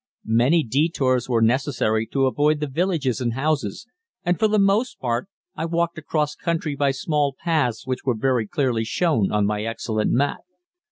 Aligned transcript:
Many 0.25 0.63
detours 0.63 1.29
were 1.29 1.43
necessary 1.43 2.07
to 2.07 2.25
avoid 2.25 2.59
the 2.59 2.65
villages 2.65 3.21
and 3.21 3.33
houses, 3.33 3.85
and 4.25 4.39
for 4.39 4.47
the 4.47 4.57
most 4.57 4.97
part 4.99 5.27
I 5.55 5.65
walked 5.65 5.99
across 5.99 6.33
country 6.33 6.75
by 6.75 6.89
small 6.89 7.35
paths 7.43 7.85
which 7.85 8.03
were 8.03 8.17
very 8.17 8.47
clearly 8.47 8.83
shown 8.83 9.31
on 9.31 9.45
my 9.45 9.63
excellent 9.63 10.09
map. 10.11 10.39